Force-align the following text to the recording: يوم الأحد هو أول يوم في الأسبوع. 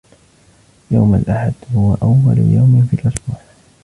يوم 0.91 1.15
الأحد 1.15 1.53
هو 1.75 1.93
أول 1.93 2.37
يوم 2.37 2.87
في 2.91 2.93
الأسبوع. 2.93 3.35